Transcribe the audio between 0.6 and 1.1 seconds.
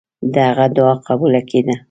دعا